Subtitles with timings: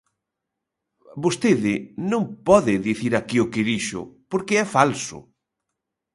[1.23, 1.73] Vostede
[2.11, 5.17] non pode dicir aquí o que dixo, porque é falso.